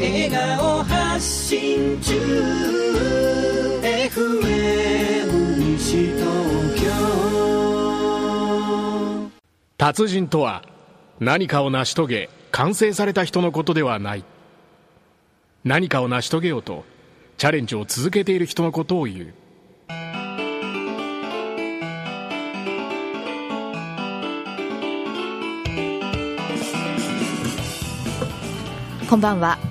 [0.00, 2.14] 笑顔発信中。
[3.82, 6.22] FM 西東
[6.80, 6.88] 京
[9.76, 10.62] 達人とは
[11.18, 14.24] 何かを成し遂げ完成された人のことではない。
[15.64, 16.84] 何かを成し遂げようと
[17.36, 19.34] チャレンジを続けている人のことを言う。
[29.10, 29.67] こんばんは。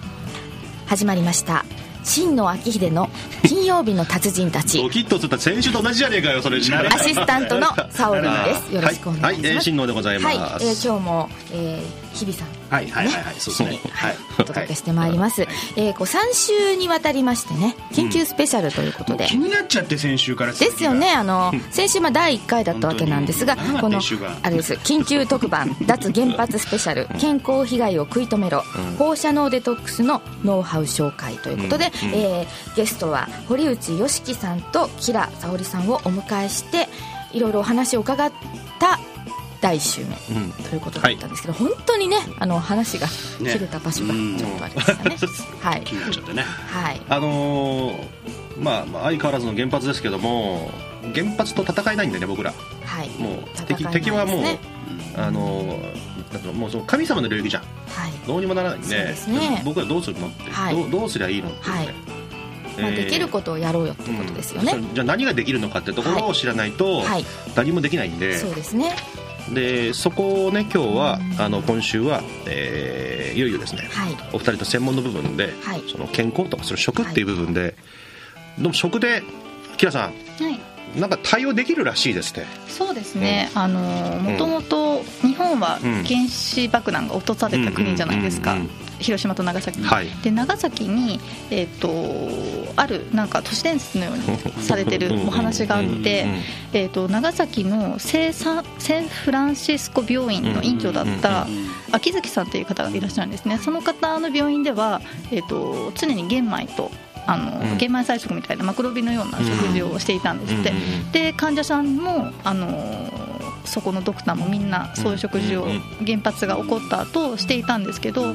[0.87, 1.65] 始まりました。
[2.03, 3.09] 真野昭秀の
[3.43, 4.81] 金曜日の達人たち。
[4.81, 6.57] ドキッとする先週と同じじゃねえかよそれ。
[6.57, 8.73] アシスタントのサオリンです。
[8.73, 9.23] よろしくお願いします。
[9.23, 12.47] はい、はいえー、新能でございます、はい、えー、今日も、えー、日比さん。
[12.69, 13.91] はいはいはいはい、そうですね。
[13.91, 15.43] はい、お届けしてまいります。
[15.43, 19.25] はい、えー、こう3週にわたりましてね、緊急スペシャルということで。
[19.25, 20.53] うん、気になっちゃって先週から。
[20.53, 24.01] ですよね、あの、先週ま第1回だったわけなんですが、この、
[24.41, 28.63] あれです、緊急特番、脱原発スペシャル、健康被害を食い止めろ、
[28.97, 36.87] 放射能デトックスのノウハウ紹介ということで、うん、えー、ゲストは堀内良樹さんと吉良沙織さんをお迎えして、
[37.33, 38.31] いろいろお話を伺っ
[38.79, 38.99] た
[39.61, 43.07] 第1週目、うん、ということだったんですけど、はい、本当にねあの話が
[43.39, 45.09] 切れた場所がちょっとあれでしたね。
[45.09, 45.17] ね
[45.61, 46.43] はい、気になっちゃってね。
[46.43, 50.71] はい、あのー、まあ、まあ、相変わらずの原発ですけども
[51.13, 52.53] 原発と戦えないんでね僕ら、
[52.85, 54.43] はい、もう敵ね、敵はもう、
[55.15, 61.93] あのー、もうその神様の領域じゃん、はい、どうにもならないんで、ね、僕らどうするのって、はい、どうどうすりゃいいのって、ね、はい。
[62.81, 67.01] まあ、できることをやろうよっていうことですよね、うん、じゃあ何ができるのかってところを知らないと、
[67.55, 68.95] 何もできないんで、そうですね
[69.53, 77.73] でそこをね今日はあの今週は、えー、いよいよですね、はい、お二人と専門の部分で、はい、その健康とかその食っていう部分で、はい、
[78.61, 79.23] でも食で
[79.77, 80.59] キラさん、はい。
[80.99, 82.45] なんか対応できるらしいですね。
[82.67, 83.51] そうですね。
[83.53, 84.86] うん、あのもともと日
[85.37, 88.57] 本は原子爆弾が落とされた国じゃないですか。
[88.99, 91.19] 広島と長崎、はい、で長崎に、
[91.51, 96.25] えーと、あるなんか都市伝説のようにされてるお話があって、
[96.73, 101.45] えーと、長崎の聖サセンフランシスコ病院の院長だった
[101.91, 103.59] 秋月さんという方がいらっしゃるんですね。
[103.59, 106.89] その方の病院では、えーと常に玄米と
[107.27, 110.73] あの、うん、玄米菜食みたいなマクロビのような食事をしていたんですって、
[111.11, 113.11] で患者さんもあの
[113.67, 115.67] そこのドクターもみんなそういう食事を
[116.05, 118.33] 原発が起こった後していたんですけど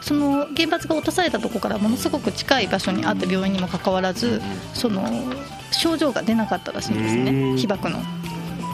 [0.00, 4.42] その原発が落とされたところからものすごく近い場所にあった病院にもかかわらず
[4.74, 5.04] その
[5.70, 8.00] 症状が出なかったらしいんですね被爆の。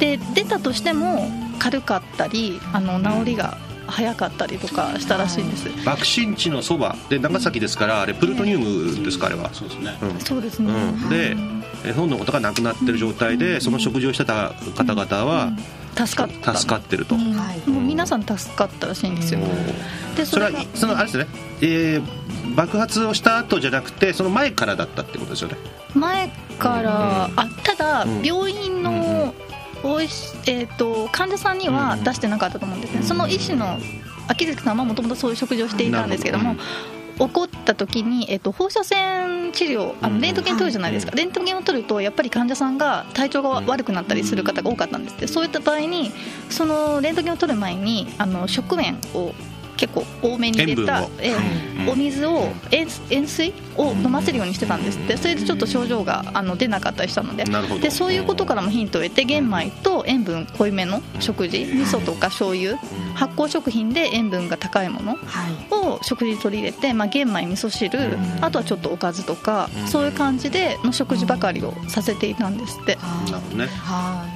[0.00, 3.58] で出たとしても軽かったりあの治りが
[3.88, 5.68] 早かったりとかしたらしいんです。
[5.84, 6.96] 爆心地のそば。
[7.08, 9.50] で長崎ですからあれプルトニウムですかあれは。
[9.52, 11.08] そうですね、うん、そうですね、うん、
[11.84, 15.52] でほとんどのことがなくなってる状態でその食事をしてた方々は、
[16.06, 16.54] 助かった。
[16.56, 17.32] 助かってると、うん。
[17.32, 19.40] はい、もう皆さん助かったらしいんですよ。
[20.16, 21.26] でそれはそのあれですね、
[21.60, 25.56] えー、爆発をした後じゃなくてその前からだったってことですよね。
[25.94, 26.28] 前
[26.58, 29.34] から、あただ病院の、
[29.82, 33.78] おいしえーと、患者さんには出してなかったと思うんですね、その医師の
[34.26, 36.56] 秋月さんはもともとそういう食事をしていたんですけども、
[37.18, 45.26] 起こった時に、えっと、放射線治療あのレントゲン取るじゃないですか、レントゲンを取るとやっぱり患者さんが体調が悪くなったりする方が多かったんですって。
[45.26, 46.12] そういった場合に
[46.50, 49.32] そのレントゲンを取る前にあの食塩を
[49.78, 51.34] 結構多めに入れた、え
[51.88, 54.98] お水を塩塩水を飲ませるようにしてたんです。
[54.98, 57.44] ってそれでちょっと症状があの出なかったりしたので。
[57.80, 62.76] でそういうことからもヒントを得て玄米と塩分濃いめの食事味噌とか醤油
[63.14, 65.16] 発酵食品で塩分が高いもの
[65.70, 72.96] を食事に取り入れて、まあ、玄米味噌汁あとはちょっとおかずとかそういう感じでの食事ばかりをさせていたんですって。
[72.96, 73.68] なるほどね。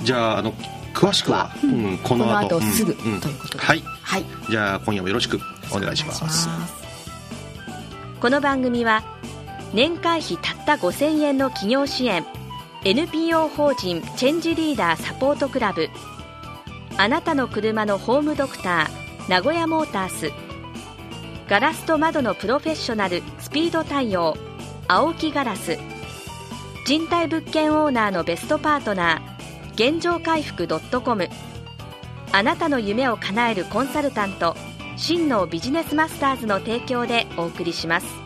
[0.05, 0.55] じゃああの
[0.93, 5.39] 詳しくは、うん、この後すぐ、ということで、はい、はい、じゃあ今夜もよろしく
[5.71, 6.49] お願いします。
[8.21, 9.03] この番組は
[9.73, 12.25] 年会費たった5000円の企業支援
[12.85, 15.89] NPO 法人チェンジリーダーサポートクラブ
[16.99, 20.31] あなたの車のホームドクター名古屋モータース
[21.49, 24.37] ガラスと窓のプロフェッショナルスピード対応
[24.89, 25.79] 青木ガラス
[26.87, 29.32] 賃貸物件オーナーのベストパートナー
[29.75, 30.69] 現状回復
[31.01, 31.29] .com
[32.33, 34.57] あなたの夢を叶えるコンサルタント
[34.97, 38.22] 真のビジネスマスターズの提供でお送りします。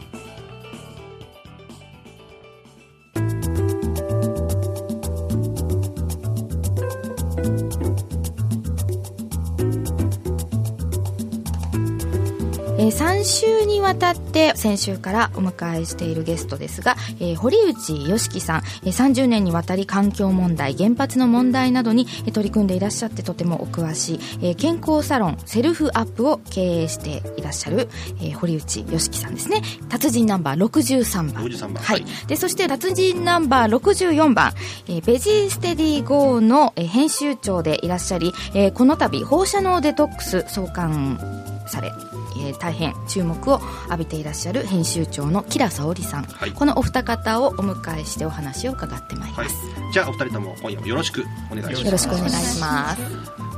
[12.86, 27.88] ええー、3週にわたって先週からお迎えしているゲストですが、えー、堀内良樹さん、えー、30年にわたり環境問題原発の問題などに取り組んでいらっしゃってとてもお詳しい、えー、健康サロンセルフアップを経営していらっしゃる、
[28.20, 29.62] えー、堀内良樹さんですね。
[29.88, 31.44] 達人ナンバー63番。
[31.44, 31.82] 63番。
[31.82, 34.52] はい、でそして達人ナンバー64番、
[34.86, 41.92] えー、ベジーステディ GO の、えー、編集長でいらっしゃり、えー、この度放射能デトックス創刊され
[42.38, 51.84] えー、大変注目を浴びていらっしゃる編集長の吉良沙織さん、はい、このお二方をお迎えしてお話を伺ってまいります、はい、じゃあお二人とも今夜もよろしくお願いします。
[51.84, 53.02] よろしくお願いします。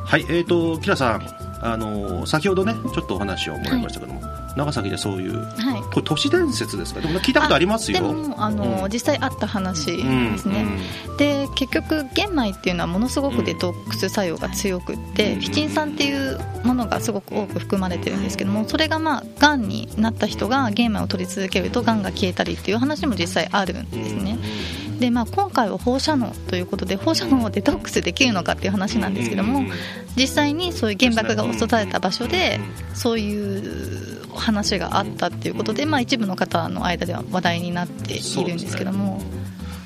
[0.08, 0.22] はい。
[0.28, 7.00] えーと、吉良さんあの先ほどねちょっっとお話をもらいましたけども、はい、長崎でそういう、はい、これ都市伝説ですか？
[7.00, 7.99] でも聞いたことありますよ。
[7.99, 10.62] でもあの、うん、実際あった話ですね、
[11.06, 24.38] うんうん、で結局玄米っていうのはものすごくデトックス作用が強くって、フィチン酸っていうものがすごく多く含まれてるんですけどもそれがまあがんになった人が玄米を取り続けるとがんが消えたりっていう話も実際あるんですね、
[24.98, 29.64] でまあ、今回は放射能ということで放射能をデトックスできるのかっていう話なんですけども
[30.16, 32.58] 実際にそういう原爆が落とされた場所で
[32.94, 39.22] そういう話があったっていうことで、まあ、一部の方の間では話題になっているんですけども。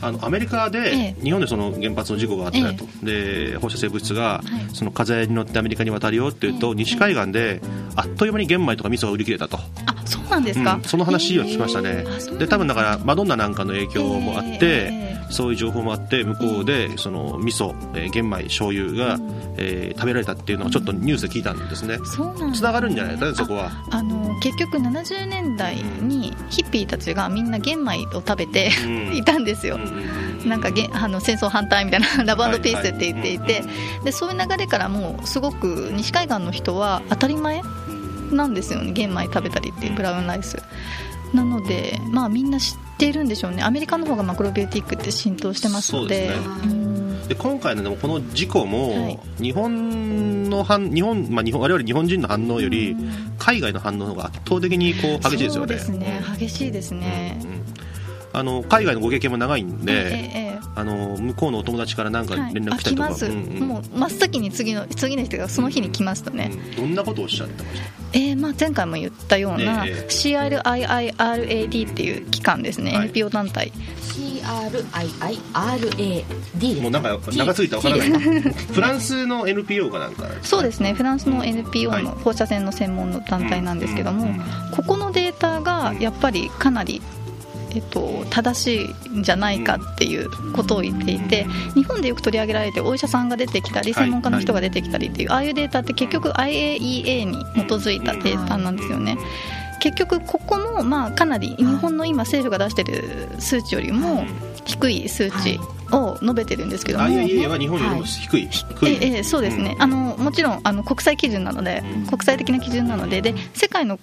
[0.05, 4.43] あのアメリカで、日本でその原発の事故があったよと、で放射性物質が、
[4.73, 7.63] その風に乗ってアメリカに渡るよっていうと、西海岸で
[7.95, 9.61] あっという間に玄米とか味噌が売り切れたと。
[10.21, 12.05] あそうなんですか、その話は聞きましたね、
[12.39, 19.19] で多分だからマドンナなんかの影響もあって、そういう情報もあって向こうでその味噌、えー、玄米醤油が、
[19.57, 21.99] えー、食べられたっていうのをちょっとニュースで聞いたんですね。
[22.55, 23.71] つながるんじゃないですかそこは。
[23.91, 28.71] あの結局70年代にヒッピーたちがみんな玄米を食べて、
[29.13, 29.79] いたんですよ、
[30.45, 33.65] なんかげあの戦争反対みたいな ラブピースって言っていて、
[34.05, 37.63] でそういう流れからもうすごく西海岸の人は当たり前
[38.35, 40.57] なんですよね玄米食べたりっていうブラウンライス。
[41.35, 43.63] なのでまあみんな知っているんでしょうね。
[43.63, 52.95] アメリカの方がマクロビューティックって浸透してますので、ね、で今回のでもこの事故も、日本の反日本、まあ、日本我々日本人の反応より
[53.39, 55.99] 海外の反応の方が圧倒的にこう激しいですよね。
[55.99, 56.23] ね。
[56.39, 57.62] 激しいですね、うんうん
[58.35, 63.21] あの海外のご経験も長いんで、ええ、あの向こうのお友達からなんか連絡来たりとか、はい。
[63.23, 67.87] うんうん、もう真っ先に次の次の人がその日に来ましたね、うん、どんなことをおっしゃってました？
[68.15, 73.73] えーまあ、前回も言ったような、え CRIIRAD っていう機関ですね、はい、NPO 団体。
[75.53, 78.09] CRIIRAD もうなんか長すぎてわからない。
[78.73, 80.27] フランスの NPO かなんか？
[80.43, 80.93] そうですね。
[80.93, 84.35] フランスの NPO の放射線の専門の団体なんですけども、
[84.77, 87.01] ここのデータがやっぱりかなり
[87.75, 99.17] えっと、正しいんじゃないかっていうことを言っていて日本でよく取り上げられてお医者さんが出てきたり専門家の人が出てきたりっていう、ああいうデータって結局 IAEA に基づいたデータなんですよね。
[99.81, 104.25] 結局ここもまあかなり日本の今政府が出している数値よりも
[104.65, 105.59] 低い数値
[105.91, 113.99] を述べてるんですけども IAEA は日本よりも低い、はい、ええそうですね、あのもちろんあの国際基準なので、国際的な基準なのでで世界の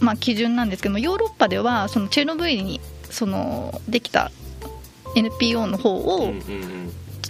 [0.00, 4.30] まあ、基準なんですけどもヨーロッパではそのチェルノブイリにそのできた
[5.16, 6.32] NPO の方を、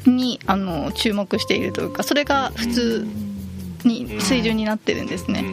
[0.06, 3.06] にあの注目しているというかそれが普通
[3.84, 5.44] に水準になってるんですね。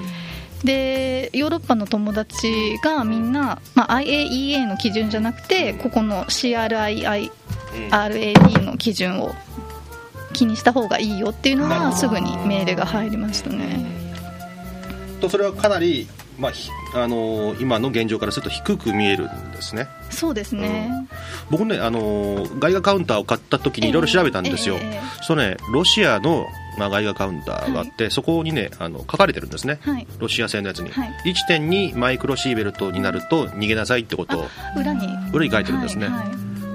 [0.64, 7.32] でヨーロッパの友達がみんな、まあ、IAEA の基準じゃなくてここの CRIIRAD
[8.64, 9.36] の基準を
[10.34, 13.86] 気にした方がいいよっていうのはすぐにメールが入りましたね。
[15.22, 16.08] とそれはかなり
[16.38, 16.52] まあ、
[17.04, 19.88] あのー、今の現状からすると低く見えるんですね。
[20.10, 21.08] そうですね、うん、
[21.50, 31.14] 僕ね、あのー、外貨カウンターを買った時にいろいろ調べたんですよ、えーえー、そのね、ロシアの、まあ、外貨カウンターがあって、はい、そこにねあの書かれてるんですね、はい、ロシア製のやつに、はい、
[31.50, 34.46] 1.2マイクロシーベルトになると逃げなさいってことを
[34.78, 35.08] 裏に。
[35.34, 36.10] 裏に書いてるんですね。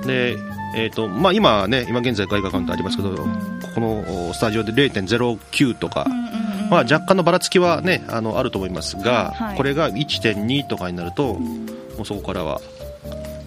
[0.06, 0.36] で
[0.74, 6.41] えーとまあ、今ね今現在外貨カウンターありますけど、うん、ここのスタジオで0.09とか、うん
[6.72, 11.66] まあ、若干のばらつきは、ね、あのあると思いますが、はい、これが1.2とかになると、も
[12.00, 12.62] うそこからは。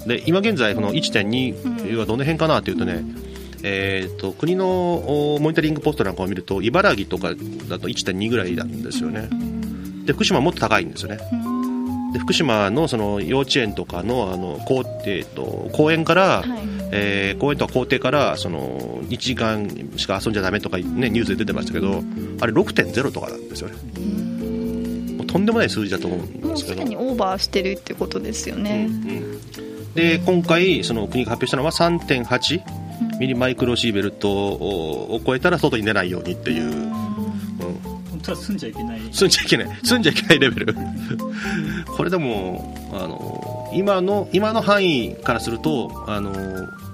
[0.05, 3.03] で今現在、この1.2はどの辺かなというとね、
[3.63, 9.27] えーと、国のモニタリングポストなんかを見ると茨城とかだと1.2ぐらいなんですよね。
[10.05, 11.17] で福島はもっと高いんですよね
[12.15, 16.49] で福島のその幼稚園とかのあの校,、えーと、公園から、はい、
[16.93, 19.67] えー、公園とか校庭からその1時間
[19.97, 22.01] しか遊んじゃだめとか、ね、ニュースで出てましたけど
[22.39, 23.75] あれ6.0とかなんですよね。
[25.17, 28.87] もうとんでもない数字だと思うんですけどもうすでにオーバーしてるってことですよね。
[28.89, 29.13] うんう
[29.89, 32.61] ん、で今回その国が発表したのは3.8
[33.19, 37.14] ミリマイクロシーベルトを超えたら外に出ないようにっていう。
[38.25, 39.01] 当は住んじゃいけない。
[39.11, 39.79] 住んじゃいけない。
[39.83, 40.75] 住んじゃいけないレベル。
[41.95, 46.33] これでもあの今の今の範囲からするとあの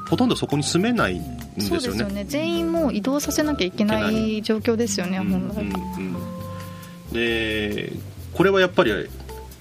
[0.10, 1.80] ほとんどそこに住めないんですよね。
[1.82, 2.26] そうですよね。
[2.26, 6.16] 全員もう移動させなきゃいけない状況ですよね、本来、うん
[7.10, 7.14] うん。
[7.14, 7.94] で
[8.34, 8.92] これはやっぱり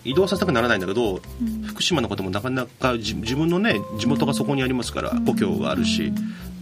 [0.05, 1.21] 移動させたくならないんだけど、
[1.67, 6.13] 福島のこともなかなか自自分のね地元がそこにありますから、故郷があるし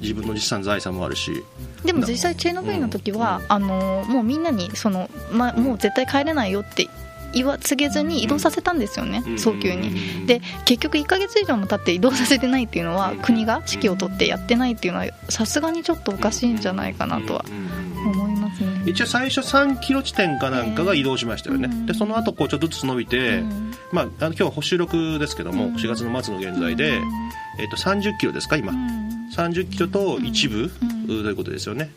[0.01, 1.45] 自分の実産財産もあるし。
[1.85, 6.89] でも実際チェルノブイリの時は、あのもうみんなにその、ま、もう絶対帰れないよって
[7.33, 10.27] 言わ告げずに移動させたんですよね、早急に。
[10.27, 17.45] で結局1ヶ月以上も経って移動させてないっていうのは、国が指揮を取ってやってないっていうのはさすがにちょっとおかしいんじゃないかなとは
[18.07, 18.83] 思いますね。
[18.87, 23.43] 一応最初3キロ地点かなんかが移動しましたよね、でその後こうちょっとずつ伸びて、
[23.93, 27.01] まあ、あの今日は収録ですけども、4月の末の現在で、
[27.59, 28.73] えっと30キロですか今、
[29.37, 30.71] 30キロと一部、
[31.07, 31.91] ということですよね。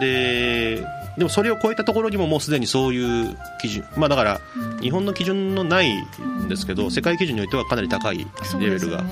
[0.00, 0.84] で
[1.16, 4.40] でもそれを超えたところにももうすでにそういう基準、まあ、だから
[4.82, 9.02] 日本の基準のないんですけど世界基準においてはかなり高いレベルが、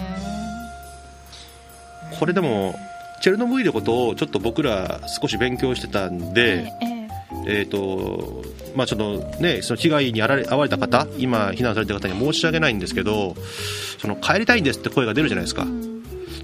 [2.18, 2.78] これでも
[3.22, 6.70] チェルノブイリのことをちょっと僕ら少し勉強してたんで、
[7.46, 8.44] えーと
[8.76, 13.34] まあ、ちょっとね、その被害に遭われ遭われた方今、避難されてる方には申し訳ないんですけど
[13.98, 15.66] その帰りたいんですって声が出るじゃないですか。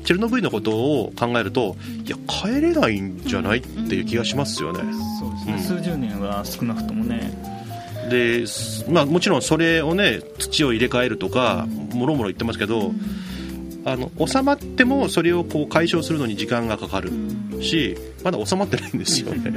[0.05, 4.81] チェルノブイリのことを考えるといや帰れないんじゃないっていう気がしますよね。
[5.19, 7.33] そうですね、数十年は少なくともね。
[8.09, 8.45] で、
[8.89, 12.93] まあ、もちろんそれをね土を入れ替えるとかもろもろ言ってますけど、
[13.85, 17.11] あの収まってもそれをこう解消するのに時間がかかる
[17.63, 19.53] しまだ収まってないんですよね。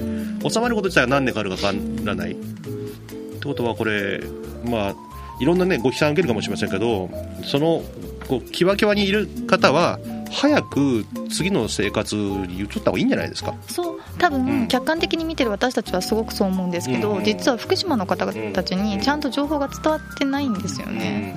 [0.47, 2.31] 収まること自体は何年かかるかかからない。
[2.31, 4.21] ってことはこれ
[4.63, 4.95] まあ
[5.41, 7.09] いろんなねご批判を受けるかもしれませんけど
[7.43, 7.81] その
[8.27, 9.99] こうキワキワにいる方は
[10.33, 13.53] 早く次の生活に移った方がいいんじゃないですか？
[13.67, 21.35] そう多分、客観的に見てる私たちはすごくそう思うんですけど、うん実は福島の方たちにちゃんと情報が伝わってないんですよね。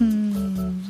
[0.00, 0.84] うん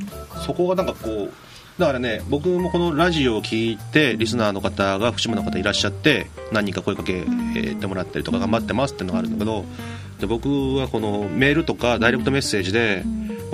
[0.46, 1.32] そこがなんかこう
[1.78, 9.64] だからね僕もこのラジオを聞いてリスナーの方が福島の方いらっしゃって何人か声かけてもらったりとか頑張ってますっていうのがあるんだけど
[10.20, 13.02] で僕はこのメールとかダイレクトメッセージで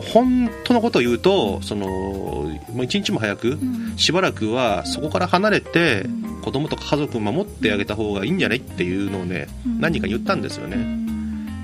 [0.01, 3.59] 本当のことを言うとそのもう一日も早く
[3.97, 6.07] しばらくはそこから離れて
[6.43, 10.79] 子供とか家族を守ってあげた方がいいんじゃないっていうのをね何人かに言ったんですよね。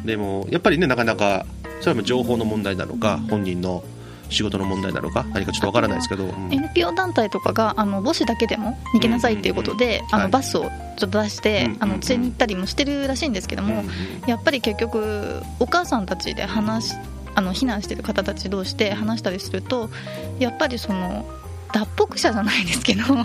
[0.04, 1.46] でもやっぱりねなかなか
[1.80, 3.82] それは情報の問題なのか本人の
[4.28, 6.52] 仕事の問題なのか何かちょっとわからないですけど、うん。
[6.52, 13.84] NPO 団体とかがあの母子だけでも逃げなさいっていうことで、あのバスをちょっと出して、あの連れに行ったりもしてるらしいんですけども、
[14.26, 16.94] やっぱり結局お母さんたちで話し
[17.36, 19.90] あの避難してる方たち同士で話したりすると
[20.38, 21.28] やっぱりその
[21.72, 23.22] 脱北者じゃないですけどそういう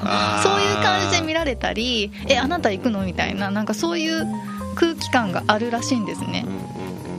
[0.84, 4.26] 感じで見られたりえあなた行くのみたいななんかそういう
[4.76, 6.46] 空気感があるらしいんですね。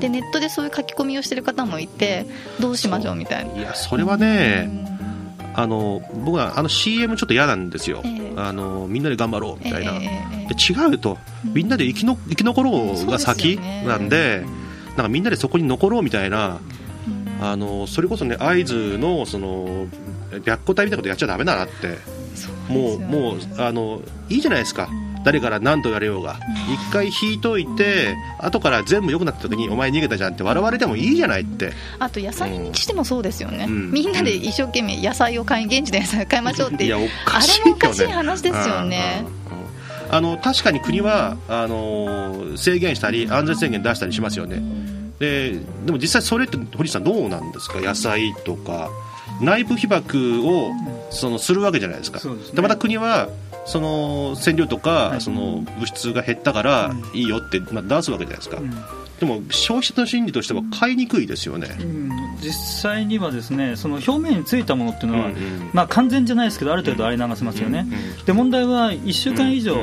[0.00, 2.26] でネットでそういう書き込みをしてる方もいて
[2.60, 3.54] どうしましょうみたいな。
[3.54, 4.68] いやそれはね、
[5.54, 8.02] あの僕はあの CM ちょっと嫌なんですよ、
[8.36, 10.06] あのみんなで頑張ろうみたいな、で
[10.58, 14.44] 違うとみんなで生きの生き残ろうが先なんで
[14.88, 16.58] なんかみんなでそこに残ろうみたいな、
[17.42, 19.88] あのそれこそね会津のその
[20.44, 22.22] 白虎隊みたいなことやっちゃだめだなって。
[22.68, 24.88] もうもうあのいいじゃないですか、
[25.24, 26.40] 誰から何と言われようが、
[26.72, 31.72] 一回引いといて後から全部良くなった時にお前逃げたじゃんって笑われてもいいじゃないって。
[31.98, 33.90] あと野菜にしてもそうですよね、ん。
[33.90, 37.70] みんなで一生懸命野菜を買い現地で野菜を買いましょうっていやおあかしいよね。
[37.70, 39.24] れもおかしい話ですよね。
[40.10, 44.62] あの確かに国はあの制限したり安全宣言出したりしますよね
[45.22, 45.52] で
[45.86, 47.80] でも実際それって堀さんどうなんですか？
[47.80, 48.90] 野菜とか
[49.40, 50.72] 内部被曝を
[51.10, 52.18] そのするわけじゃないですか。
[52.18, 52.56] そうですね。
[52.56, 53.28] でまた国は
[53.64, 58.60] その染料とか、その物質が減ったからいいよって、まあ、出すわけじゃないですか、
[59.20, 61.68] でも消費者の心理としては買いにくいですよね、
[62.40, 67.86] 実際にはですねその表面についたものっていうのは、うんうんまあ、完全じゃないですけどある程度洗い流せますよね、
[68.26, 69.76] で問題は1週間以上、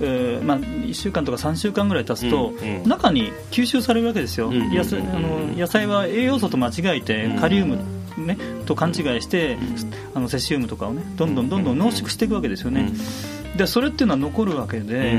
[0.00, 2.88] えーまあ、1週間とか3週間ぐらい経つと、うんうん。
[2.88, 7.78] 中に吸収されるわけですよ、んうん野菜あの野菜は栄養素と間違えてカリウム、
[8.16, 9.58] ね、と勘違いして、
[10.14, 12.90] あのセシウムとかをねどんどんどんどん濃縮していくわけですよね、
[13.56, 15.18] でそれっていうのは残るわけで,、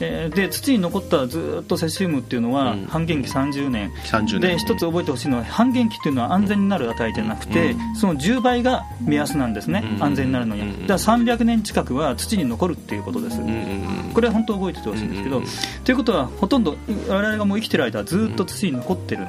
[0.00, 4.40] えーで土に残ったずっとセシウムっていうのは半減期30年、30年。
[4.40, 13.38] で一つ覚えてほしいのは半減期っていうのは安全になる値じゃなくて、その10倍が目安なんですね、安全になるのに、だから300年近くは土に残るっていうことです、
[14.14, 15.42] これは本当覚えててほしいんですけど、
[15.84, 16.76] ということはほとんど
[17.08, 19.26] 我々がもう生きてる間はずっと土に残ってる、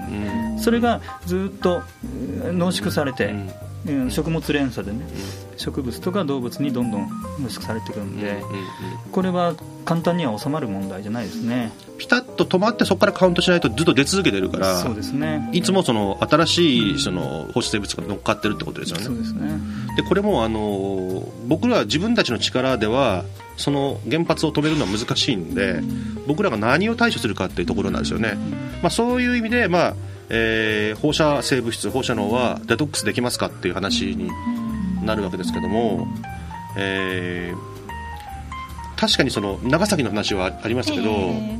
[0.58, 1.81] それがずっと
[2.46, 3.34] うん濃縮されて、
[3.88, 5.00] うん食物連鎖でね
[5.57, 7.09] 植物とか動物にどんどん
[7.39, 8.41] 濃縮されていくんで、
[9.11, 9.53] これは
[9.85, 11.71] 簡単には収まる問題じゃないですね。
[11.97, 15.50] ピタッと止まってそこからカウントしないとずっと出続けてるからそうですね。
[15.53, 19.03] いつもその新しいその放射性物が乗っかってるってことですよね。
[19.03, 19.59] そうですね。
[19.97, 23.25] でこれもあの僕らは自分たちの力では
[23.57, 25.81] その原発を止めるのは難しいんで
[26.27, 28.35] 僕らが何を対処するかっていうところなんですよね、
[28.81, 29.95] まあ、そういう意味で、まあ
[30.33, 34.29] えー放射性物質放射能はデトックスできますかっていう話に
[35.03, 36.07] なるわけですけども、
[36.77, 37.71] えー
[38.97, 41.59] 確かにその長崎の話はありましたけど、え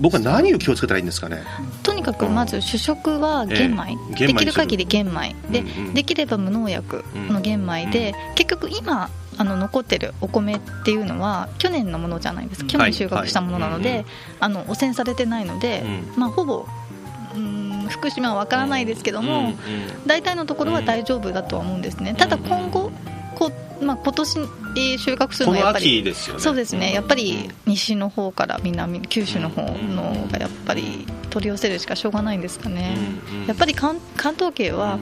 [0.00, 1.44] 僕は何を気をつけたらいいんですかね？
[1.84, 4.14] とにかくまず主食は玄米、ええ。
[4.14, 4.26] 玄米にする。
[4.26, 5.36] できる限り玄米。
[5.52, 5.94] で、うんうん。
[5.94, 13.98] できれば無農薬の玄米で、結局今あの残ってるお米っていうのは去年のものじゃないです去年収穫したものなので、はい。
[13.98, 14.06] はい
[14.40, 15.84] あの汚染されてないので、
[16.16, 16.66] うまあ、ほぼ
[17.36, 19.54] うん福島は分からないですけども、
[20.06, 22.14] 大体のところは大丈夫だとは思うんですね。
[22.14, 22.90] ただ今後
[23.34, 26.40] こ、まあ、今年えー収穫するこののはやっぱり秋ですよね。
[26.40, 26.92] そうですね。
[26.92, 32.96] やっぱり西の方から南九州の方のがやっぱり取り寄せるしかしょうがないんですかね、
[33.46, 34.98] やっぱり関関東圏は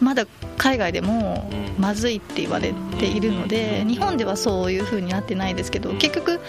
[0.00, 0.26] まだ
[0.58, 1.48] 海外でも
[1.78, 6.40] まずいって言われているので日本ではそういう風になってないですけど結局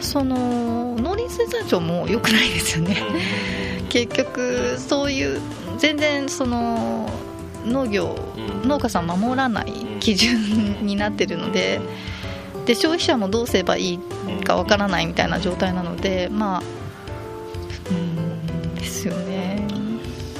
[0.00, 2.96] その農林水産省も良くないですよね
[3.88, 5.40] 結局そういう
[5.78, 7.08] 全然その
[7.64, 8.16] 農業
[8.64, 11.80] 農家さん守らない基準になってるので
[12.66, 13.98] で消費者もどうすればいい
[14.44, 16.62] かわからないみたいな状態なのでまあ
[17.90, 19.66] うんですよね。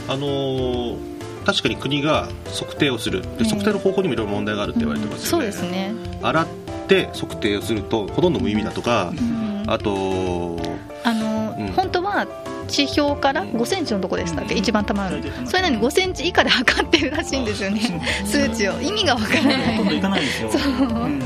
[0.09, 1.09] あのー
[1.49, 3.23] 確かに国が測定をする。
[3.23, 6.47] でええ測定の方法にもいろいろ問題があるって言われてますそうよね、ですね、洗っ
[6.89, 9.65] て測定をするとほとんど無意味だとかうん。
[9.67, 10.59] あと
[11.05, 11.73] あの、うん。
[11.73, 12.27] 本当は
[12.69, 17.81] 地表から5センチのとこでしたっけ、一番たまるそれなのに5センチ以下で 測ってるらしいんですよね。
[18.25, 18.81] 数値を。
[18.81, 19.77] 意味がわからない。
[19.77, 20.51] ほとんどいかないですよ。
[20.81, 20.85] う。
[21.09, 21.23] ん。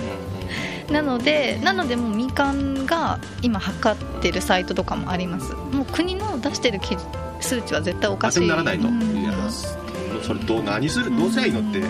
[0.91, 5.53] なのでなのでもう民間が今測ってるサイトとかもあります。
[5.53, 7.05] もう国の出してる記事
[7.41, 8.47] 数値は絶対おかしい。
[8.47, 9.03] ならないと、うん。
[9.17, 9.33] いや
[10.23, 11.17] それどう何する？
[11.17, 11.83] どうすりゃいいのって、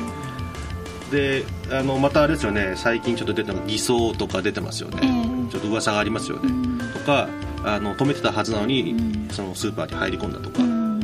[1.10, 2.74] であのまたあれですよね。
[2.76, 5.06] 最近ちょっと出たの偽装とか出てますよね、え
[5.48, 5.52] え。
[5.52, 6.48] ちょっと噂がありますよね、
[6.94, 7.28] とか
[7.64, 8.94] あの止めてたはずなのに、
[9.30, 11.00] そのスーパーに入り込んだとか、うん。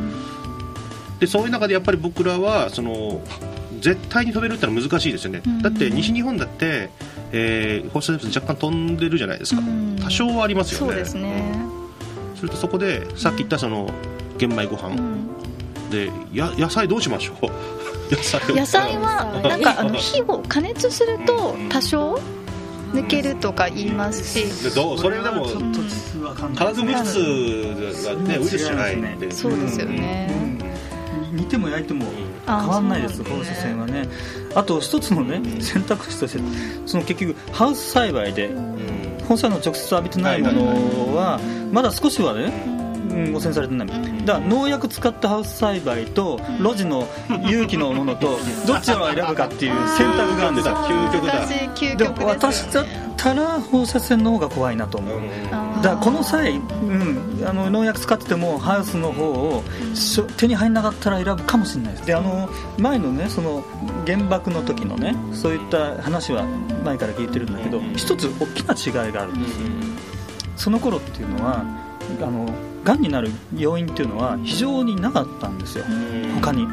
[1.21, 3.21] でそういう中でやっぱり僕らはその
[3.81, 5.63] 絶対に止めるってのは難しいですよね、うん。
[5.63, 6.91] だって西日本だって、
[7.33, 9.97] えー放射性物質若干飛んでるじゃないですか、うん。
[10.03, 10.87] 多少はありますよね。
[10.87, 11.59] そうですね、
[12.37, 13.91] それとそこでさっき言ったその
[14.39, 15.91] 玄米ご飯、うん。
[15.91, 17.51] でや野菜どうしましょう？
[18.15, 18.57] 野菜を。
[18.57, 22.19] 野菜は なんかあの火を加熱すると多少
[22.93, 26.35] 抜けるとか言いますし、でどうそれでもちょっと実は
[28.17, 30.31] ねウイルスじゃないんでそうですよね、
[31.33, 32.07] 煮ても焼いても
[32.47, 34.09] あ変わんないです放射線はね。
[34.55, 36.39] あと一つのね選択肢として
[36.87, 38.51] その結局ハウス栽培で
[39.29, 41.39] 放射能を直接浴びてないものは
[41.71, 42.78] まだ少しはねうん
[43.35, 43.89] 汚染されてない
[44.25, 47.07] だから農薬使ったハウス栽培と露地の
[47.47, 52.85] 有機のものと どっちを選ぶかっていう選択があるんですよ究極だ究極私だっ
[53.17, 55.19] たら放射線の方が怖いなと思う。
[55.51, 59.63] あーだからこの際、うん、あの農薬使っててもハウスの方を
[59.95, 62.07] しょ手に入らなかったら選ぶかもしれないです。
[62.07, 63.65] であの前のねその
[64.07, 66.45] 原爆の時のねそういった話は
[66.85, 69.59] 前から聞いてるんだけど一つ大きな違いがあるんです
[70.57, 71.65] その頃っていうのは
[72.23, 72.49] あの
[72.85, 75.85] がんになる要因っていうのは非常になかったんですよ。
[76.41, 76.67] 他に。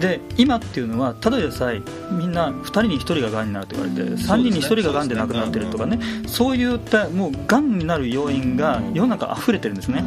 [0.00, 1.80] で今っていうのはただでさえ
[2.10, 5.98] みんな2人に1人ががんになると言われて3人に1人ががんで亡くなってるとかね。
[6.26, 10.04] そういったもうがんになる要因が世の中溢れてるんですね。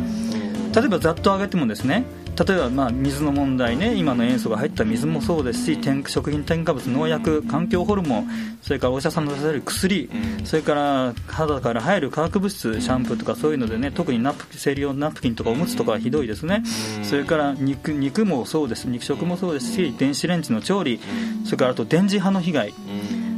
[0.76, 2.06] 例えばざっと挙げてもですね
[2.38, 3.96] 例えばまあ水の問題ね。
[3.96, 8.28] 今の塩素が入った水もそうですし添食品添加物農薬環境ホルモン。
[8.62, 10.10] それからお医者さんの出される薬。
[10.44, 16.64] それから肌から入る化学物質シャンプーとかそういうのでね特にナプ生理用ナプキンとかおむつとかはひどいですね。
[17.04, 18.86] それから肉肉もそうです。
[18.86, 21.00] 肉食もそうですし電子レンジの調理。
[21.46, 22.74] それからあと電磁波の被害。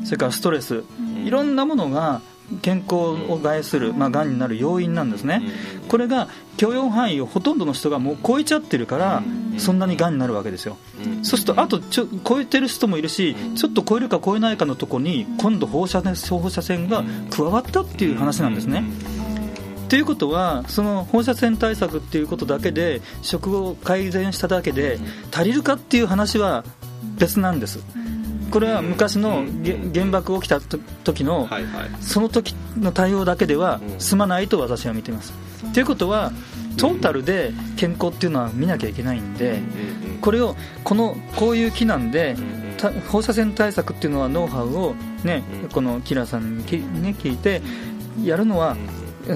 [0.04, 0.84] それからストレス。
[1.24, 2.22] いろんなものが
[2.62, 5.42] 健康を害する、まあ、がんになる要因なんですね、
[5.88, 9.24] これが許容範囲をほとんどの人がもう超えちゃってるから、
[9.58, 10.78] そんなにがんになるわけですよ、
[11.24, 18.84] そうすると、あとちょ超えてる人もいるし、ちょっと超えるか超えないかのところに、今度放射線、放射線が加わったっていう話なんですね。
[19.90, 25.00] ということは、その放射線対策っていうことだけで、食を改善しただけで、
[25.32, 26.64] 足りるかっていう話は
[27.18, 27.80] 別なんです。
[28.52, 31.90] これは昔のげ原爆起きたと時のはいはい。
[32.02, 35.34] その時の対応だけでは済まないと私は見ています。
[35.74, 36.32] ということは
[36.78, 39.60] トータルで健康っていうのは見なきゃいけないんで
[40.22, 42.36] これをこのこういう木なんで
[42.78, 47.62] た放射線対策っていうのはノウハウを、ねこのキラーさんにき、ね、聞いて
[48.24, 48.78] やるのは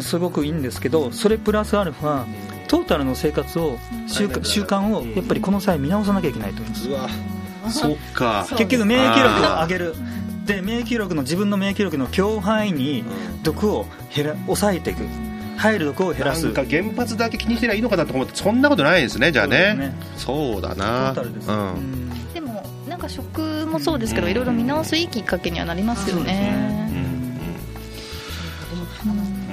[0.02, 2.26] すごくいいんですけどそれプラスアルファ
[2.70, 7.33] トータルの生活を習慣習慣をやっぱりこの際見直さなきゃいけないと思います
[7.70, 8.46] そっか。
[8.52, 9.96] 結局免疫力を上げる。
[10.46, 13.06] で免疫力の自分の免疫力の強範囲に
[13.44, 15.04] 毒を減ら抑えていく。
[15.56, 16.46] 入る毒を減らす。
[16.46, 19.96] なんか原発だけ気にしてりゃいいのかなと思ってそんなことないですねじゃあね。
[20.18, 21.16] そうだトな。
[22.34, 26.92] でもなんか食もそうですけどいろいろ見直すいいきっかけにはなりますよね。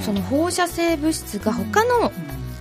[0.01, 2.11] その放射性物質が他の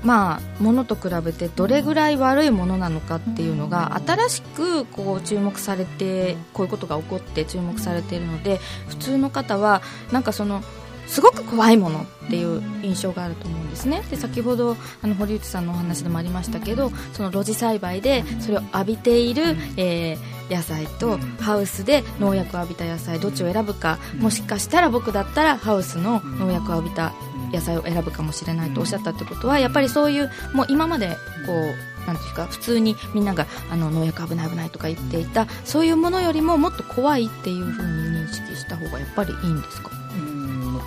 [0.04, 9.82] まあ、ものと比べてどれぐらい悪いものなのかっていうのが新しくこう注目されてこういうことが起こって注目されているので普通の方は
[10.12, 10.64] なんかその
[11.08, 14.04] すごく怖いものっていう印象があると思うんですね。
[14.12, 27.14] で先ほどあの堀内さんのお話でもありましたけどその露地栽培でそれを浴びている、えー野菜とハウスで農薬を浴びた野菜どっちを選ぶかもしかしたら僕だったらハウスの農薬を浴びた
[27.52, 39.92] 野菜を選ぶかもしれないとおっしゃったってことはやっぱりそういうもう今までこうなんていうか普通にみんながあの農薬危ない危ないとか言っていたそういうものよりももっと怖いっていうふうに認識した方がやっぱりいいんですか？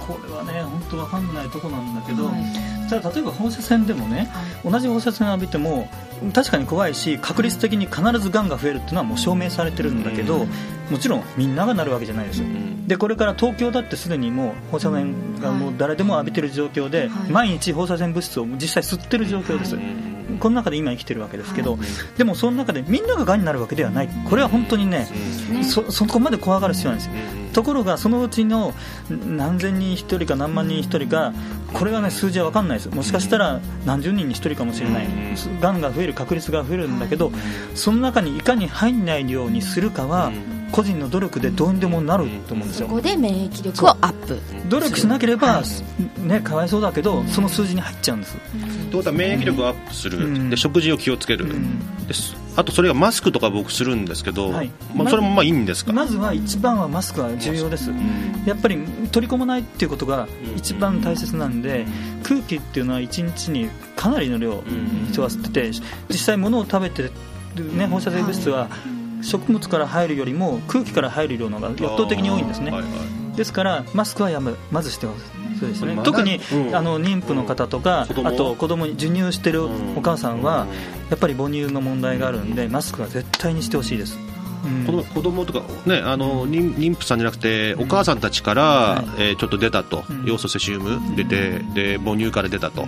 [0.07, 2.89] これはね本当わかんないとこなんだけど、はい。
[2.89, 4.31] ただ例えば放射線でもね、
[4.65, 5.89] 同じ放射線を浴びても
[6.35, 10.47] 確かに怖いし確率的に必ずがんが増えるっていうのはもう証明されてるんだけど、
[10.91, 12.43] もちろんみんながなるわけじゃないです、
[12.87, 17.31] でこれから東京だってすでにもう放射線がもう誰でも浴びてる状況で、はい。
[17.31, 19.79] 毎日放射線物質を実際吸ってる状況です、
[20.39, 21.79] この中で今生きてるわけですけど、
[22.19, 24.09] でもその中でみんなががんになるわけではない。
[24.29, 25.09] これは本当にね、
[25.63, 28.75] そそこまで怖がる必要はないんですところがそのうちの
[29.11, 31.33] 何千人1人か何万人1人が
[31.73, 32.91] これはね数字は分かんないです。
[32.91, 35.09] もしかしたら何十人に1人かもしれない。
[35.61, 35.81] がん。
[35.81, 37.33] が増える確率が増えるんだけど
[37.75, 40.33] その中にいかに入んないようにするかは
[40.73, 42.89] 個人の努力でどうにでもなると思うんですよ。
[42.89, 44.39] そこで免疫力をアップ。
[44.69, 45.63] 努力しなければ、
[46.19, 48.37] ね、かわいそうだけどその数字に入っちゃうんです。
[48.37, 48.41] っ
[48.91, 50.51] てことは免疫力をアップする、うん。
[50.51, 51.47] で食事を気をつける、
[52.09, 52.35] です。
[52.55, 54.71] あとそれがマスクとか僕するんですけど、はい。
[54.95, 57.91] まあ、それもまあいいんですか、まずは一番はマスクは重要です、
[58.47, 58.79] やっぱり
[59.11, 61.87] 取り込まないっていうことが一番大切なんで、
[62.23, 64.63] 空気っていうのは1日にかなりの量
[65.11, 65.71] 人は吸ってて
[66.09, 67.11] 実際物を食べて
[67.55, 68.69] る、ね、放射性物質は
[69.23, 73.37] 食物から入るよりも空気から入る量の方が圧倒的に多いんですね、はいはい。
[73.37, 74.57] ですからマスクはやむ。
[74.71, 75.23] まずしてほしい
[75.61, 75.95] そうですね。
[75.95, 76.75] まあ特に、うん。
[76.75, 78.29] あの妊婦の方とか、子供。
[78.29, 79.65] あと子供に授乳してる
[79.97, 80.67] お母さんは、
[81.09, 84.19] やっぱり母乳の問題があるんでマスクは絶対にしてほしいです、
[84.65, 85.05] うん。
[85.05, 90.25] 子供とか、ね、あの妊妊婦さんじゃなくてお母さんたちから、えーちょっと出たと、うん。
[90.27, 92.87] 要素セシウム出てで母乳から出たと、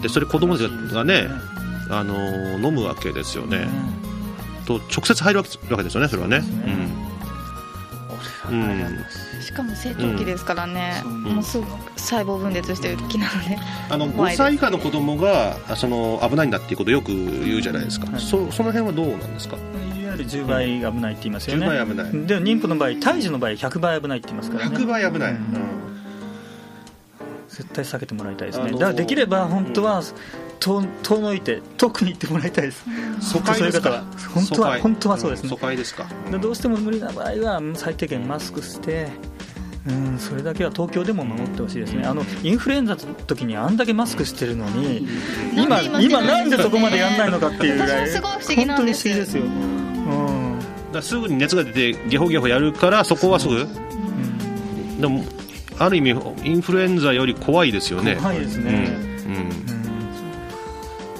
[0.00, 1.26] でそれ子供たちがね、
[1.90, 2.14] あの
[2.60, 3.66] 飲むわけですよね、
[4.66, 6.42] と直接入るわけですよね、それはね。
[8.48, 8.58] うん。
[8.60, 9.04] うん。
[9.42, 11.22] しかも成長期ですからね、うん。
[11.22, 11.64] もうすぐ
[11.96, 13.58] 細胞分裂してる時なので。
[13.90, 14.38] あの5怖いです。
[14.38, 18.20] 歳以下の子供があその危ないんだっていうことをよく言うじゃないですか、はい。
[18.20, 19.58] そその辺はどうなんですか、い
[20.06, 22.26] わゆる10倍危ないって言いますよね、10倍危ない。
[22.26, 24.76] で妊婦の場合胎児の場合100倍危ないって言いますからね。
[24.76, 25.40] 100倍危ない、ううん。
[25.40, 25.84] ん
[27.48, 30.02] 絶対避けてもらいたいですね、あのーだからできれば本当は
[30.60, 32.84] 遠遠のいて遠くに行ってもらいたいです。
[33.20, 34.78] 疎開ですかそういう方は。
[34.78, 35.48] 本当は本当はそうですね。
[35.48, 36.06] ん疎開ですか？
[36.30, 39.08] でどうしても無理な場合は最低限マスクして
[39.86, 42.04] うんそれだけは東京でも守ってほしいですね。
[42.04, 45.06] あのインフルエンザの時にあんだけマスクしてるのに
[45.54, 48.08] 今なんで今今なんでそこまでやんないのかっていうぐらい。
[48.08, 49.14] すごい不思議なんですよ。
[49.14, 50.58] 本当に不思議ですよ、うん。
[50.92, 53.66] だすぐに熱が出てゲホゲホやるからそこはすぐ、
[55.00, 55.24] でも
[55.78, 56.10] ある意味
[56.44, 58.16] インフルエンザより怖いですよね。
[58.16, 58.96] 怖いですね。
[59.26, 59.34] うん。
[59.68, 59.73] うん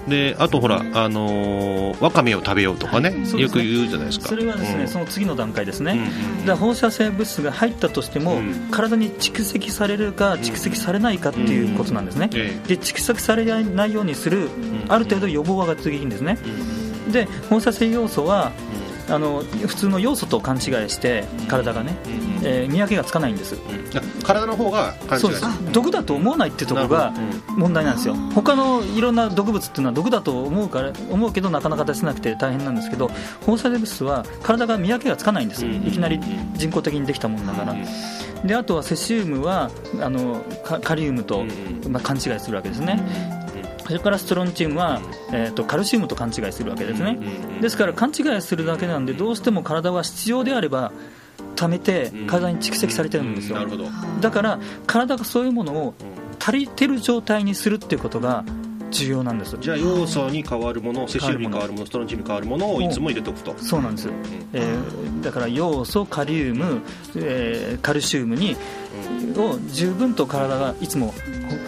[0.08, 3.42] であとほら、あのーわかめを食べようとかね、そうですね。
[3.42, 4.28] よく言うじゃないですか。
[4.28, 4.88] それはですね、うん。
[4.88, 8.68] その次の段階ですね、うんだから放射性物質が入ったとしても、うん。
[8.70, 14.50] 体に蓄積されるか蓄積されないかっていうことなんですね、えで蓄積されないようにする、ん。
[14.88, 16.38] ある程度予防ができるんですね、
[17.10, 18.52] で放射性要素は
[19.08, 21.96] あの普通の要素と勘違いして体がね、
[22.42, 23.60] えー見分けがつかないんです、うん。
[23.96, 25.44] あ体の方が勘違いそうです。
[25.72, 27.12] 毒だと思わないってところが
[27.56, 28.14] 問題なんですよ。
[28.34, 33.10] 他のいろんな毒物っていうのは毒だと思うから思うけどなかなか出せなくて大変なんですけど
[33.44, 35.86] 放射性物質は体が見分けがつかないんです、うん。
[35.86, 36.20] いきなり
[36.54, 37.76] 人工的にできたものだから、
[38.44, 41.44] であとはセシウムはあのカカリウムと、
[41.88, 43.02] まあ、勘違いするわけですね、
[43.86, 45.00] それからストロンチウムは、
[45.32, 47.18] えー、とカルシウムと勘違いするわけですね、
[47.60, 49.06] ですから勘違いするだけなん。
[49.06, 50.92] でどうしても体は必要であれば
[51.56, 53.58] 溜めて体に蓄積されてるんですよ、
[54.20, 55.94] だから体がそういうものを
[56.40, 58.44] 足りてる状態にするっていうことが
[58.90, 59.56] 重要なんです。
[59.60, 63.54] じゃあ要素に変わるものセシウムに変わるものストロンチウムに変わるものをいつも入れておくと。
[63.58, 64.08] そうなんです、
[64.52, 66.82] えーだから要素カリウム、
[67.16, 68.56] えーカルシウムに
[69.36, 71.14] を十分と体がいつも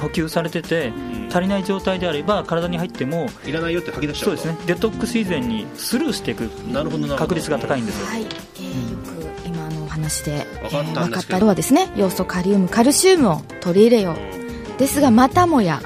[0.01, 0.93] 補給されてて
[1.31, 4.29] 足りない状態であれば体に入ってもいらないよって吐き出しちゃう。
[4.29, 4.59] そうですね。
[4.67, 6.43] デトックス以前にスルーしていく。
[6.73, 7.17] なるほどなるほど。
[7.17, 8.07] 確率が高いんですよ。
[8.07, 14.79] はい、えーよく今のお話で、え分かったんですけどー分かったのはですね要素カリウムカルシウムを取り入れよう。
[14.79, 15.81] ですがまたもや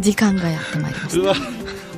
[0.00, 1.34] 時間がやってまいりましうわ。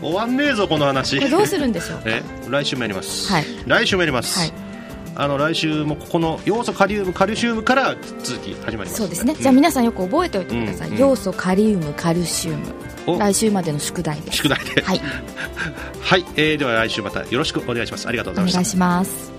[0.03, 1.17] 終わんねえぞこの話。
[1.17, 2.05] たこれどうするんでしょうか？
[2.11, 3.45] え来週もやります、はい。
[3.67, 4.64] 来週もやります、はい
[5.17, 8.95] あの来週もここの要素カリウムカルシウムから続き始まります。
[8.97, 10.99] そうですね、じゃあ皆さんよく覚えておいてください、うん。
[10.99, 12.75] 要素カリウムカルシウム。
[13.07, 13.19] お。
[13.19, 14.39] 来週までの宿題です。
[14.39, 14.83] 宿題で。
[14.83, 15.01] はい。
[16.01, 18.09] はい、えーでは来週またよろしくお願いします。
[18.09, 18.59] ありがとうごおざいました。
[18.59, 19.33] 願いします。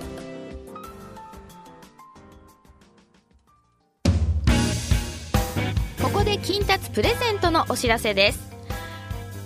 [6.02, 8.55] ここで金達プレゼントのお知らせです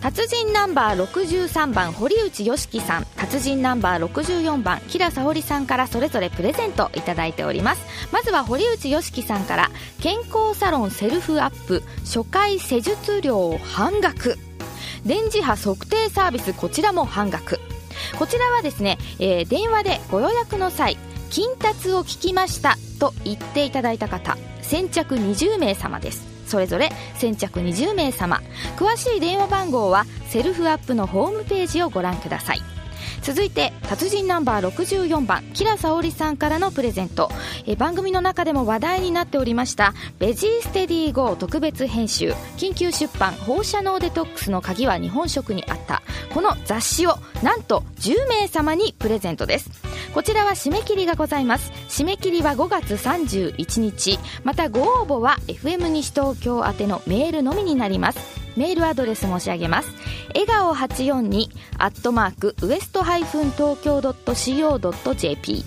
[0.02, 3.06] 達人ナンバー63番堀内良樹さん。
[3.18, 7.82] 達人ナンバー64番吉良沙織さんからそれぞれプレゼントいただいております。
[8.12, 14.38] まずは堀内良樹さんから健康サロンセルフアップ初回施術料半額。
[15.06, 17.60] 電磁波測定サービスこちらも半額。
[18.18, 20.98] こちらはですね、えー電話でご予約の際
[21.30, 26.29] 金達を聞きましたと言っていただいた方先着20名様です。
[26.50, 28.42] それぞれ先着20名様。
[28.78, 32.62] 詳しい電話番号はセルフアップのホームページをご覧ください。
[33.22, 37.30] 続いて達人ナンバー64番吉良沙織さんからのプレゼント。
[37.66, 46.02] え番組の中でも話題になっておりましたベジーステディー GO 特別編集緊急出版放射能デトックスの鍵は日本食にあった。
[46.34, 49.70] この雑誌をなんと10名様にプレゼントです。
[50.14, 51.72] こちらは締め切りがございます。
[51.88, 54.20] 締め切りは5月31日。
[54.44, 58.20] またご応募は FM 西東京宛てのメールのみになります。
[58.58, 59.90] メールアドレス申し上げます。
[60.34, 65.64] 笑顔842アットマークウエストハイフン東京 .co.jp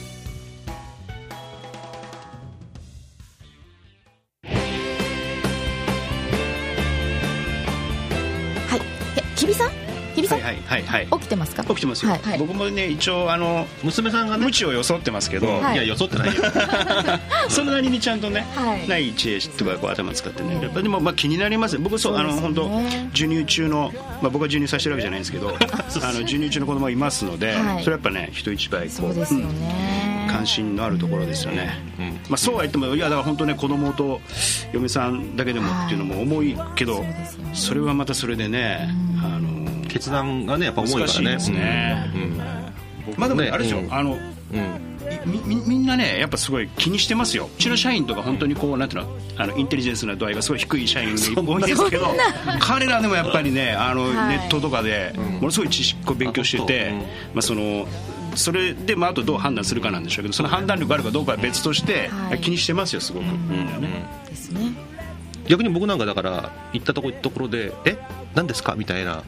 [10.74, 11.06] はいはい。
[11.06, 11.64] はい起きてますか？
[11.64, 12.20] 起きてますよ、はい。
[12.22, 12.38] はい。
[12.38, 15.74] 僕もね一応あの娘さんがね無知を装ってますけど、はい。
[15.74, 16.42] いやよそってないよ。
[17.48, 18.88] それなりにちゃんとね、はい。
[18.88, 21.78] ない知恵とかこう頭使ってね、やっぱでもまあ気になります。
[21.78, 22.70] 僕そうあのそう本当
[23.12, 25.58] 授乳中の、まあ、僕は授乳させてるわけじゃないんですけど あの
[25.88, 27.84] 授乳中の子供がいますので、はい。
[27.84, 31.78] それやっぱね人一倍こそうね、うん関心のあるところですよね、
[32.28, 34.20] まあ、そうは言ってもいやだから本当ね子供と
[34.72, 37.50] 嫁さんだけでもっていうのも重いけど、そうですよね。
[37.54, 38.88] それはまたそれでね、
[39.22, 39.53] あの
[39.94, 41.06] 決断がねやっぱ重いからね。
[41.06, 42.12] 難しいですね。
[42.14, 42.22] うん。
[42.22, 42.38] うん。
[43.16, 43.94] まあでもねねあれですよ、うん。
[43.94, 44.20] あのうん。
[45.24, 47.48] みみみんなねやっぱすごい気にしてますよ。
[47.56, 52.06] うちの社員とか本当にこうなんていうのあのインテリジェンスな度合いがすごい低い社員が多いんですけど
[52.60, 54.38] 彼らでもやっぱりねあの、はい。
[54.38, 56.98] ネットとかでものすごい知識を勉強してて、うん。
[56.98, 57.04] ま
[57.38, 57.86] あ、その
[58.34, 62.40] それで、まあ、あとどう判断するかなんでしょうけどその判断力があるかどうかは別として、はい。
[62.40, 63.66] 気にしてますよすごく、みん。
[63.66, 64.72] なねですね。
[65.46, 67.96] 逆に僕なんかだから行ったところところでえ？
[68.34, 68.74] 何ですか？
[68.74, 69.22] みたいな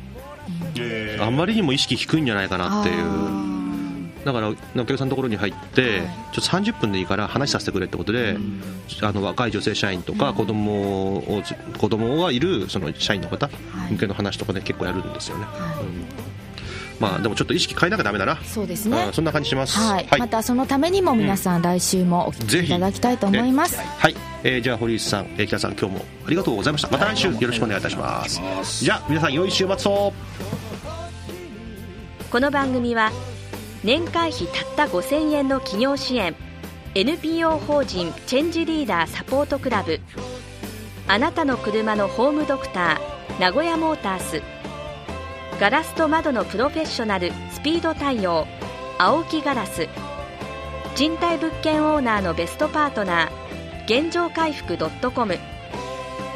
[0.81, 3.57] えあんまりにも意識低いんじゃないかなっていう。
[4.25, 8.37] だからお客さんのところに入って、ちょっと30分でいいから話させてくれってことで、
[9.01, 11.43] あの若い女性社員とか子供を
[11.79, 13.53] 子供がいるその社員の方は
[13.89, 13.93] い。
[13.93, 15.47] 向けの話とかね結構やるんですよね、
[16.99, 19.01] まあでもちょっと意識変えなきゃダメだなそうですね。
[19.07, 19.79] うんそんな感じします。
[19.79, 26.89] はい、またそのためにも皆さん来週もお聞きいただきたいと思います、はい、えーじゃあ堀内さん、えー北さん今日もありがとうございました。
[26.91, 28.85] また来週よろしくお願いいたします。
[28.85, 30.13] じゃあ皆さん良い週末を
[32.31, 33.13] この番組は
[33.85, 36.35] 年会費たった5000円の企業支援
[36.97, 40.01] NPO 法人チェンジリーダーサポートクラブ
[41.07, 44.43] あなたの車のホームドクター名古屋モータース
[45.61, 48.47] ガラスと窓のプロフェッショナルスピード対応
[48.99, 49.89] 青木ガラス
[50.97, 54.77] 賃貸物件オーナーのベストパートナー現状回復
[55.13, 55.39] .com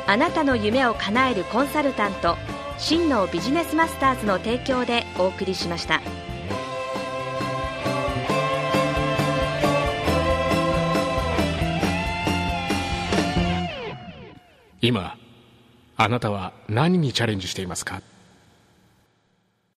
[0.06, 2.36] あなたの夢を叶えるコンサルタント
[2.80, 6.00] 真のビジネスマスターズの提供でお送りしました。
[14.80, 15.14] 今
[15.96, 18.00] あなたは何にチャレンジしていますか？